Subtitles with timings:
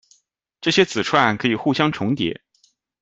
[0.61, 2.41] 这些子串可以互相重叠。